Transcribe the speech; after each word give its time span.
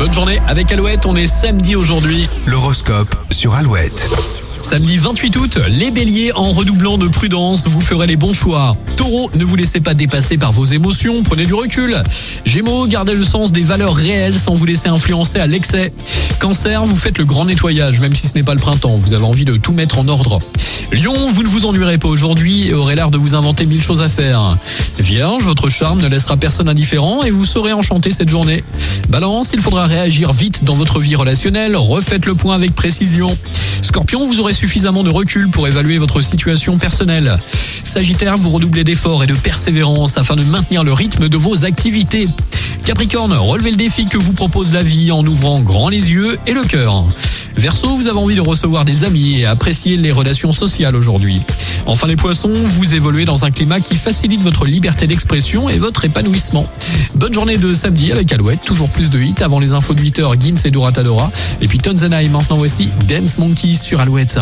Bonne 0.00 0.14
journée 0.14 0.38
avec 0.48 0.72
Alouette, 0.72 1.04
on 1.04 1.14
est 1.14 1.26
samedi 1.26 1.76
aujourd'hui. 1.76 2.26
L'horoscope 2.46 3.14
sur 3.30 3.54
Alouette. 3.54 4.08
Samedi 4.62 4.96
28 4.96 5.36
août, 5.36 5.58
les 5.68 5.90
béliers 5.90 6.32
en 6.34 6.52
redoublant 6.52 6.96
de 6.96 7.06
prudence, 7.06 7.68
vous 7.68 7.82
ferez 7.82 8.06
les 8.06 8.16
bons 8.16 8.32
choix. 8.32 8.74
Taureau, 8.96 9.30
ne 9.34 9.44
vous 9.44 9.56
laissez 9.56 9.80
pas 9.80 9.92
dépasser 9.92 10.38
par 10.38 10.52
vos 10.52 10.64
émotions, 10.64 11.22
prenez 11.22 11.44
du 11.44 11.52
recul. 11.52 12.02
Gémeaux, 12.46 12.86
gardez 12.86 13.12
le 13.12 13.24
sens 13.24 13.52
des 13.52 13.62
valeurs 13.62 13.94
réelles 13.94 14.38
sans 14.38 14.54
vous 14.54 14.64
laisser 14.64 14.88
influencer 14.88 15.38
à 15.38 15.46
l'excès. 15.46 15.92
Cancer, 16.38 16.82
vous 16.86 16.96
faites 16.96 17.18
le 17.18 17.26
grand 17.26 17.44
nettoyage, 17.44 18.00
même 18.00 18.14
si 18.14 18.26
ce 18.26 18.34
n'est 18.34 18.42
pas 18.42 18.54
le 18.54 18.60
printemps, 18.60 18.96
vous 18.96 19.12
avez 19.12 19.24
envie 19.24 19.44
de 19.44 19.58
tout 19.58 19.74
mettre 19.74 19.98
en 19.98 20.08
ordre. 20.08 20.38
Lion, 20.92 21.14
vous 21.30 21.42
ne 21.42 21.48
vous 21.48 21.66
ennuierez 21.66 21.98
pas 21.98 22.08
aujourd'hui 22.08 22.68
et 22.68 22.74
aurez 22.74 22.96
l'air 22.96 23.10
de 23.10 23.18
vous 23.18 23.34
inventer 23.34 23.66
mille 23.66 23.82
choses 23.82 24.00
à 24.00 24.08
faire. 24.08 24.56
Vierge, 24.98 25.44
votre 25.44 25.68
charme 25.68 26.00
ne 26.00 26.08
laissera 26.08 26.36
personne 26.36 26.68
indifférent 26.68 27.22
et 27.22 27.30
vous 27.30 27.44
saurez 27.44 27.72
enchanter 27.72 28.10
cette 28.10 28.28
journée. 28.28 28.64
Balance, 29.10 29.50
il 29.52 29.60
faudra 29.60 29.86
réagir 29.86 30.32
vite 30.32 30.62
dans 30.62 30.76
votre 30.76 31.00
vie 31.00 31.16
relationnelle, 31.16 31.74
refaites 31.74 32.26
le 32.26 32.36
point 32.36 32.54
avec 32.54 32.76
précision. 32.76 33.36
Scorpion, 33.82 34.24
vous 34.28 34.38
aurez 34.38 34.54
suffisamment 34.54 35.02
de 35.02 35.10
recul 35.10 35.50
pour 35.50 35.66
évaluer 35.66 35.98
votre 35.98 36.22
situation 36.22 36.78
personnelle. 36.78 37.36
Sagittaire, 37.82 38.36
vous 38.36 38.50
redoublez 38.50 38.84
d'efforts 38.84 39.24
et 39.24 39.26
de 39.26 39.34
persévérance 39.34 40.16
afin 40.16 40.36
de 40.36 40.44
maintenir 40.44 40.84
le 40.84 40.92
rythme 40.92 41.28
de 41.28 41.36
vos 41.36 41.64
activités. 41.64 42.28
Capricorne, 42.84 43.32
relevez 43.32 43.70
le 43.70 43.76
défi 43.76 44.06
que 44.06 44.18
vous 44.18 44.32
propose 44.32 44.72
la 44.72 44.82
vie 44.82 45.12
en 45.12 45.26
ouvrant 45.26 45.60
grand 45.60 45.88
les 45.88 46.10
yeux 46.10 46.38
et 46.46 46.52
le 46.52 46.62
cœur. 46.62 47.04
Verseau, 47.56 47.96
vous 47.96 48.08
avez 48.08 48.18
envie 48.18 48.34
de 48.34 48.40
recevoir 48.40 48.84
des 48.84 49.04
amis 49.04 49.40
et 49.40 49.46
apprécier 49.46 49.96
les 49.96 50.12
relations 50.12 50.52
sociales 50.52 50.96
aujourd'hui. 50.96 51.42
Enfin 51.86 52.06
les 52.06 52.16
poissons, 52.16 52.50
vous 52.52 52.94
évoluez 52.94 53.24
dans 53.24 53.44
un 53.44 53.50
climat 53.50 53.80
qui 53.80 53.96
facilite 53.96 54.40
votre 54.42 54.64
liberté 54.64 55.06
d'expression 55.06 55.68
et 55.68 55.78
votre 55.78 56.04
épanouissement. 56.04 56.66
Bonne 57.14 57.34
journée 57.34 57.58
de 57.58 57.74
samedi 57.74 58.12
avec 58.12 58.32
Alouette, 58.32 58.64
toujours 58.64 58.88
plus 58.88 59.10
de 59.10 59.20
hits 59.20 59.34
avant 59.40 59.60
les 59.60 59.72
infos 59.72 59.94
de 59.94 60.02
8h, 60.02 60.40
Gims 60.40 60.64
et 60.64 60.70
Dora 60.70 60.92
Et 61.60 61.68
puis 61.68 61.78
Tonzanaï, 61.78 62.28
maintenant 62.28 62.56
voici 62.56 62.90
Dance 63.08 63.38
Monkey 63.38 63.74
sur 63.74 64.00
Alouette. 64.00 64.38